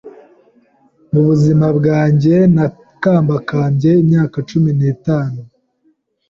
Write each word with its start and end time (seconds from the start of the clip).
mu 1.11 1.21
buzima 1.27 1.67
bwanjye, 1.77 2.35
nakambakambye 2.55 3.89
imyaka 4.03 4.37
cumi 4.49 4.71
nitatu 4.79 5.41